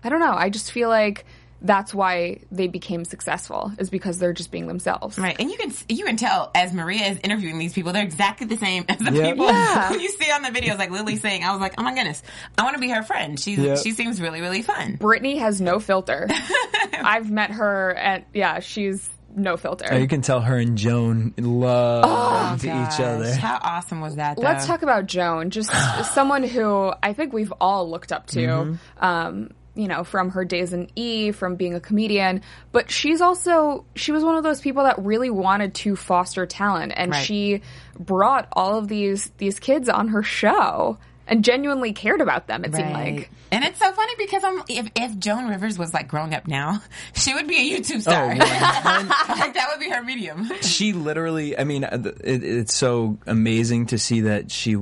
[0.03, 0.33] I don't know.
[0.33, 1.27] I just feel like
[1.63, 5.19] that's why they became successful is because they're just being themselves.
[5.19, 8.47] Right, and you can you can tell as Maria is interviewing these people, they're exactly
[8.47, 9.31] the same as the Yeah.
[9.31, 9.93] people Yeah.
[9.99, 10.79] you see on the videos.
[10.79, 12.23] Like Lilly Singh, I was like, oh my goodness,
[12.59, 13.41] I want to be her friend.
[13.41, 13.77] She's Yeah.
[13.77, 14.97] she seems really really fun.
[14.97, 16.29] Brittany has no filter.
[16.93, 19.99] I've met her and yeah, she's no filter.
[19.99, 23.35] You can tell her and Joan love each other.
[23.35, 24.37] How awesome was that?
[24.37, 24.43] Though?
[24.43, 25.71] Let's talk about Joan, just
[26.15, 28.41] someone who I think we've all looked up to.
[28.41, 29.05] Mm-hmm.
[29.05, 33.85] Um, you know, from her days in E, from being a comedian, but she's also
[33.95, 37.25] she was one of those people that really wanted to foster talent, and Right.
[37.25, 37.63] she
[37.99, 42.65] brought all of these these kids on her show and genuinely cared about them.
[42.65, 43.31] It seemed like.
[43.51, 46.83] And it's so funny because I'm if, if Joan Rivers was like growing up now,
[47.15, 48.25] she would be a YouTube star.
[48.33, 50.51] Oh, like that would be her medium.
[50.63, 54.77] she literally i mean uh, it, it's so amazing to see that she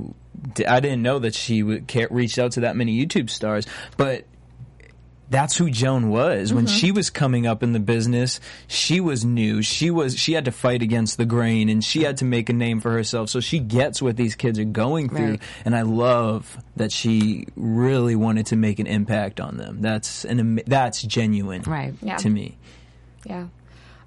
[0.69, 4.25] I didn't know that she would care, reached out to that many youtube stars but
[5.35, 8.39] that's who Joan was when she was coming up in the business.
[8.69, 9.63] She was new.
[9.63, 12.53] She was she had to fight against the grain and she had to make a
[12.53, 13.29] name for herself.
[13.31, 15.43] So she gets what these kids are going through Right.
[15.65, 19.81] and I love that she really wanted to make an impact on them.
[19.83, 21.95] That's an that's genuine Right.
[22.01, 22.17] Yeah.
[22.19, 22.57] to me.
[23.27, 23.47] Yeah.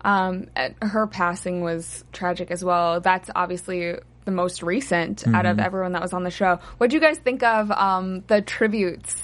[0.05, 0.47] Um,
[0.81, 3.01] her passing was tragic as well.
[3.01, 6.59] That's obviously the most recent out of everyone that was on the show.
[6.77, 9.15] What do you guys think of um, the tributes?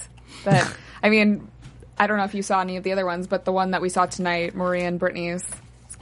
[0.46, 1.48] That I mean,
[1.98, 3.82] I don't know if you saw any of the other ones, but the one that
[3.82, 5.44] we saw tonight, Maria and Brittany's.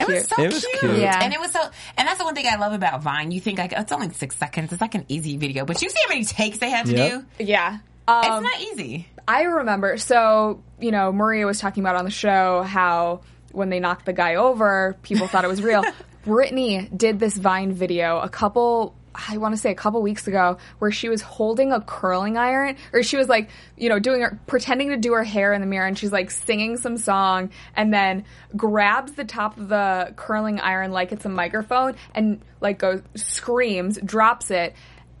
[0.00, 0.80] It was so It was cute.
[0.80, 0.98] cute.
[0.98, 1.18] Yeah.
[1.22, 1.60] And it was so,
[1.96, 3.30] and that's the one thing I love about Vine.
[3.30, 4.72] You think like, it's only six seconds.
[4.72, 7.10] It's like an easy video, but you see how many takes they had to Yep.
[7.38, 7.44] do?
[7.44, 7.78] Yeah.
[8.08, 9.06] It's Um, not easy.
[9.28, 9.96] I remember.
[9.98, 13.20] So, you know, Maria was talking about on the show how
[13.52, 15.84] when they knocked the guy over, people thought it was real.
[16.24, 18.94] Brittany did this Vine video a couple.
[19.14, 22.76] I want to say a couple weeks ago, where she was holding a curling iron,
[22.92, 25.66] or she was like, you know, doing her, pretending to do her hair in the
[25.66, 28.24] mirror, and she's like singing some song, and then
[28.56, 33.98] grabs the top of the curling iron like it's a microphone, and like goes screams,
[33.98, 34.74] drops it,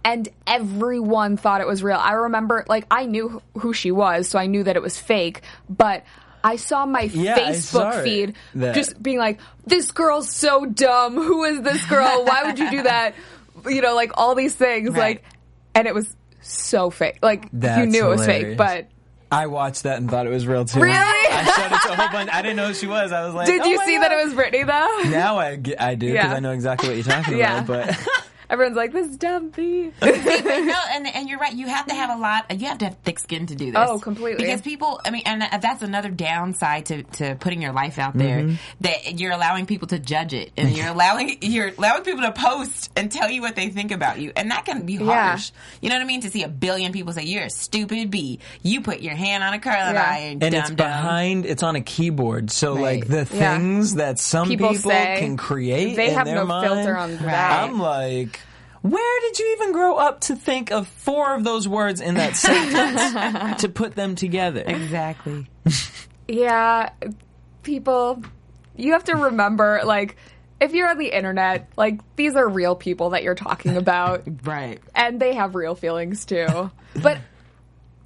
[0.04, 1.98] and everyone thought it was real.
[1.98, 5.42] I remember, like, I knew who she was, so I knew that it was fake,
[5.68, 6.04] but
[6.44, 10.66] I saw my Yeah, I saw Facebook feed That- just being like, this girl's so
[10.66, 11.14] dumb.
[11.14, 12.24] Who is this girl?
[12.24, 13.14] Why would you do that?
[13.66, 14.98] You know, like all these things, Right.
[14.98, 15.24] like,
[15.74, 17.18] and it was so fake.
[17.22, 18.88] Like, you That's knew it was fake, but
[19.30, 20.80] I watched that and thought it was real too.
[20.80, 20.94] Really?
[20.94, 22.30] I showed it to a whole bunch.
[22.32, 23.12] I didn't know who she was.
[23.12, 24.02] I was like, did oh you my see God.
[24.02, 25.00] that it was Brittany though?
[25.10, 26.34] Now I, get, I do because Yeah.
[26.34, 27.62] I know exactly what you're talking Yeah.
[27.64, 27.66] about.
[27.86, 28.08] But
[28.52, 29.84] Everyone's like, this is dumb bee.
[30.02, 30.08] no,
[30.92, 31.54] and and you're right.
[31.54, 32.44] You have to have a lot.
[32.60, 33.80] You have to have thick skin to do this.
[33.82, 34.44] Oh, completely.
[34.44, 38.40] Because people, I mean, and that's another downside to, to putting your life out there.
[38.42, 38.54] Mm-hmm.
[38.82, 42.90] That you're allowing people to judge it, and you're allowing you're allowing people to post
[42.94, 45.28] and tell you what they think about you, and that can be Yeah.
[45.30, 45.50] harsh.
[45.80, 46.20] You know what I mean?
[46.20, 49.54] To see a billion people say you're a stupid bee, you put your hand on
[49.54, 50.10] a curling Yeah.
[50.10, 50.76] iron, and dumb it's dumb.
[50.76, 51.46] behind.
[51.46, 52.50] It's on a keyboard.
[52.50, 52.82] So Right.
[53.00, 53.56] like the Yeah.
[53.56, 56.98] things that some People people, say, can create, they in have their no mind, filter
[56.98, 57.62] on that.
[57.64, 58.40] I'm like.
[58.82, 62.36] Where did you even grow up to think of four of those words in that
[62.36, 64.62] sentence to put them together?
[64.66, 65.46] Exactly.
[66.28, 66.90] Yeah,
[67.62, 68.22] people,
[68.76, 70.16] you have to remember, like,
[70.60, 74.80] if you're on the internet, like, these are real people that you're talking about, Right.
[74.94, 76.70] and they have real feelings too.
[77.02, 77.18] but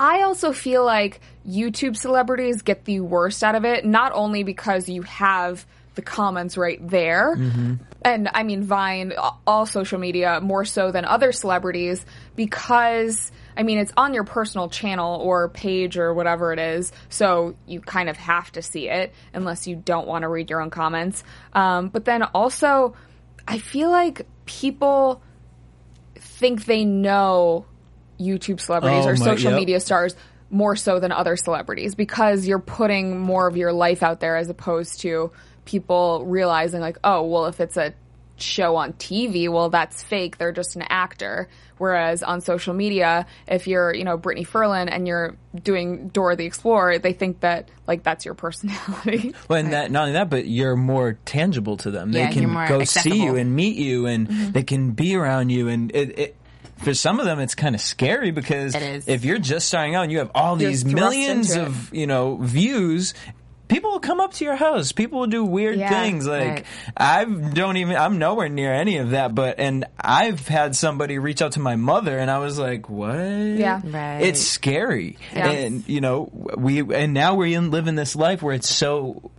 [0.01, 4.89] I also feel like YouTube celebrities get the worst out of it, not only because
[4.89, 5.65] you have
[5.97, 7.33] the comments right there,
[8.03, 9.13] and I mean, Vine,
[9.47, 12.05] all social media, more so than other celebrities,
[12.37, 13.33] because.
[13.59, 17.81] I mean, it's on your personal channel or page or whatever it is, so you
[17.81, 21.25] kind of have to see it unless you don't want to read your own comments.
[21.55, 22.95] Um, but then also,
[23.49, 25.23] I feel like people
[26.17, 27.65] think they know
[28.21, 29.59] YouTube celebrities Oh, or my- social yep.
[29.61, 30.15] media stars
[30.51, 34.51] more so than other celebrities because you're putting more of your life out there as
[34.51, 35.33] opposed to
[35.67, 37.93] people realizing like, oh, well, if it's a
[38.39, 40.39] show on TV, well, that's fake.
[40.39, 41.49] They're just an actor.
[41.79, 46.47] Whereas on social media, if you're, you know, Brittany Furlan and you're doing Dora the
[46.47, 49.35] Explorer, they think that like that's your personality.
[49.49, 52.13] Well, and that not only that, but you're more tangible to them.
[52.13, 54.53] Yeah, they can you're go see you and meet you, and Mm-hmm.
[54.53, 55.69] they can be around you.
[55.69, 56.37] And it, it,
[56.79, 60.13] for some of them, it's kind of scary because if you're just starting out and
[60.13, 63.13] you have all You're these millions of you know views.
[63.69, 64.93] People will come up to your house.
[64.93, 66.27] People will do weird Yeah, things.
[66.27, 66.65] Like right.
[66.97, 67.97] I don't even.
[67.97, 69.35] I'm nowhere near any of that.
[69.35, 73.17] But and I've had somebody reach out to my mother, and I was like, "What?
[73.17, 73.81] Yeah.
[73.85, 74.21] Right.
[74.23, 75.51] It's scary." Yeah.
[75.51, 79.31] And you know, we and now we in- live in this life where it's so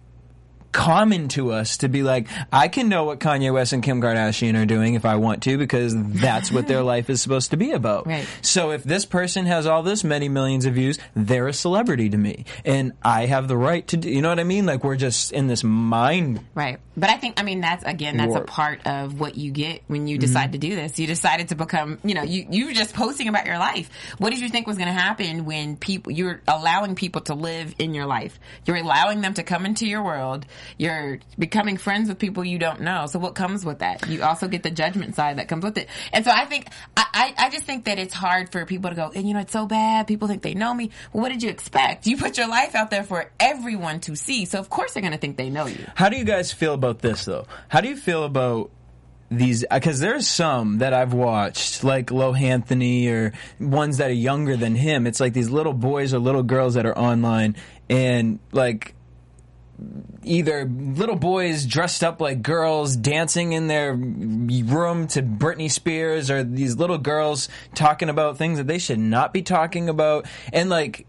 [0.71, 4.62] common to us to be like, I can know what Kanye West and Kim Kardashian
[4.62, 7.71] are doing if I want to because that's what their life is supposed to be
[7.71, 8.08] about.
[8.08, 8.27] Right.
[8.41, 12.17] So if this person has all this many millions of views, they're a celebrity to
[12.17, 14.10] me, and I have the right to do.
[14.10, 14.65] You know what I mean?
[14.65, 16.41] Like we're just in this mind.
[16.53, 16.80] Right.
[16.95, 18.41] But I think, I mean, that's again, that's War.
[18.41, 20.51] a part of what you get when you decide mm-hmm.
[20.53, 20.97] to do this.
[20.97, 23.89] You decided to become, you know, you, you were just posting about your life.
[24.17, 27.75] What did you think was going to happen when people, you're allowing people to live
[27.77, 28.39] in your life?
[28.65, 30.45] You're allowing them to come into your world.
[30.78, 33.06] You're becoming friends with people you don't know.
[33.08, 34.08] So what comes with that?
[34.08, 35.89] You also get the judgment side that comes with it.
[36.13, 38.96] And so I think, I, I, I just think that it's hard for people to
[38.96, 40.08] go, and you know, it's so bad.
[40.08, 40.91] People think they know me.
[41.13, 42.08] Well, what did you expect?
[42.08, 44.46] You put your life out there for everyone to see.
[44.46, 45.86] So of course they're going to think they know you.
[45.96, 47.48] How do you guys feel about this though?
[47.70, 48.72] How do you feel about
[49.30, 49.65] these?
[49.70, 55.08] Because there's some that I've watched, like Lohanthony or ones that are younger than him.
[55.08, 57.56] It's like these little boys or little girls that are online
[57.89, 58.96] and like
[60.24, 66.44] either little boys dressed up like girls dancing in their room to Britney Spears or
[66.44, 70.26] these little girls talking about things that they should not be talking about.
[70.52, 71.06] And like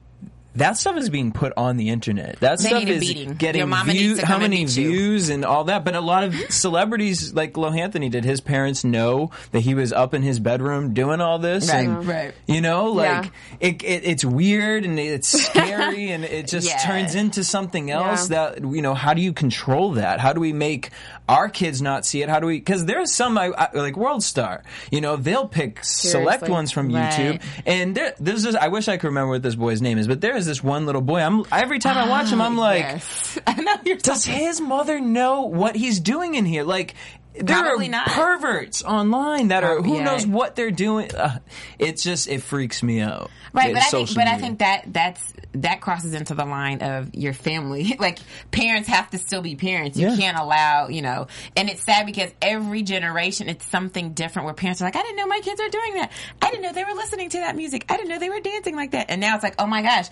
[0.59, 2.38] that stuff is being put on the internet.
[2.40, 4.66] That They stuff is getting Your mama view- needs to how and many you.
[4.68, 5.85] views and all that.
[5.85, 10.14] But a lot of celebrities like Lohanthony, did his parents know that he was up
[10.14, 11.68] in his bedroom doing all this?
[11.68, 12.35] Right, and, right.
[12.47, 13.31] You know, like Yeah.
[13.68, 16.79] it, it, it's weird and it's scary and it just Yeah.
[16.79, 18.31] turns into something else.
[18.31, 18.51] Yeah.
[18.53, 20.21] That you know, how do you control that?
[20.21, 20.90] How do we make
[21.29, 22.29] our kids not see it?
[22.29, 22.59] How do we?
[22.59, 24.62] Because there's some I, I, like World Star.
[24.91, 27.12] You know, they'll pick select ones from Right.
[27.12, 28.55] YouTube, and there, there's this.
[28.55, 30.87] I wish I could remember what this boy's name is, but there is this one
[30.87, 31.21] little boy.
[31.21, 32.81] I'm every time I watch him, I'm ah, like.
[32.81, 33.38] Yes.
[33.47, 36.64] I know you're Does talking- his mother know what he's doing in here?
[36.64, 36.95] Like,
[37.44, 38.09] there Probably are not.
[38.09, 40.05] perverts online that are who Yeah.
[40.05, 41.14] knows what they're doing.
[41.14, 41.38] Uh,
[41.79, 43.31] it's just it freaks me out.
[43.53, 46.83] Right, It's but I think, but I think that that's that crosses into the line
[46.83, 47.96] of your family.
[47.98, 48.18] like
[48.51, 49.98] parents have to still be parents.
[49.98, 50.16] You Yeah.
[50.16, 51.27] can't allow, you know.
[51.57, 54.44] And it's sad because every generation it's something different.
[54.44, 56.12] Where parents are like, I didn't know my kids are doing that.
[56.42, 57.87] I didn't know they were listening to that music.
[57.88, 59.07] I didn't know they were dancing like that.
[59.11, 60.09] And now it's like, oh my gosh,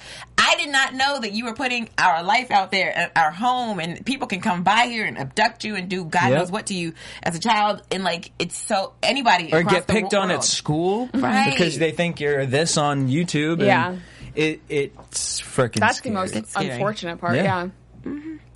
[0.48, 3.80] I did not know that you were putting our life out there, at our home,
[3.80, 6.38] and people can come by here and abduct you and do God Yep.
[6.38, 7.82] knows what to you as a child.
[7.90, 11.50] And like, it's so anybody or get the picked on at school Right.
[11.50, 13.54] because they think you're this on YouTube.
[13.54, 13.96] And Yeah.
[14.36, 15.80] it it's freaking.
[15.80, 16.14] That's scary.
[16.14, 16.70] the most It's scary.
[16.70, 17.36] unfortunate part.
[17.36, 17.68] Yeah.
[18.04, 18.12] Yeah.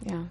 [0.06, 0.22] Yeah.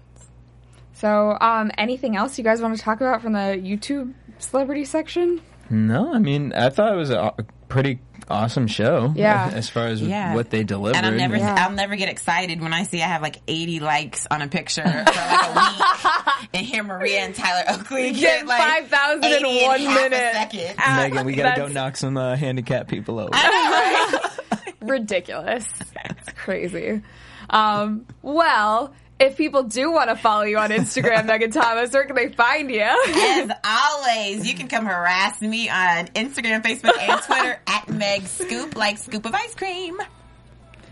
[0.94, 5.40] So, um, anything else you guys want to talk about from the YouTube celebrity section?
[5.70, 9.12] No, I mean I thought it was a, a pretty awesome show.
[9.16, 9.50] Yeah.
[9.54, 10.34] as far as Yeah.
[10.34, 10.96] what they delivered.
[10.96, 11.56] And I'll never, Yeah.
[11.66, 14.82] I'll never get excited when I see I have like 80 likes on a picture
[14.82, 19.42] for like a week, and hear Maria and Tyler Oakley Get get like 5,000 in
[19.66, 20.32] one half a minute.
[20.32, 20.96] second.
[20.96, 23.30] Megan, we gotta go That's- knock some uh, handicapped people over.
[24.80, 25.66] Ridiculous.
[26.04, 27.02] It's crazy.
[27.50, 32.16] Um, well, if people do want to follow you on Instagram, Megan Thomas, where can
[32.16, 32.80] they find you?
[32.80, 38.76] As always, you can come harass me on Instagram, Facebook, and Twitter at Meg Scoop,
[38.76, 39.98] like scoop of ice cream.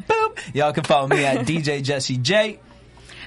[0.07, 0.55] Boop.
[0.55, 2.61] Y'all can follow me at DJ Jesse J.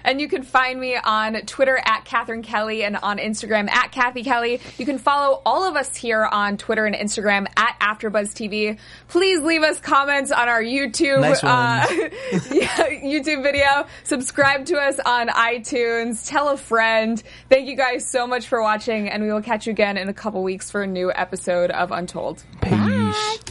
[0.03, 4.23] And you can find me on Twitter at Catherine Kelley and on Instagram at Cathy
[4.23, 4.59] Kelley.
[4.77, 8.77] You can follow all of us here on Twitter and Instagram at AfterBuzz TV.
[9.07, 11.85] Please leave us comments on our YouTube Nice uh,
[12.51, 13.87] yeah, YouTube video.
[14.03, 16.27] Subscribe to us on iTunes.
[16.27, 17.21] Tell a friend.
[17.49, 20.13] Thank you guys so much for watching, and we will catch you again in a
[20.13, 22.43] couple weeks for a new episode of Untold.
[22.61, 23.50] Peace.